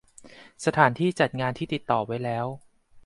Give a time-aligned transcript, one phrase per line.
[0.65, 2.45] สถานที่จัดงานที่ติดต่อไว้แล้ว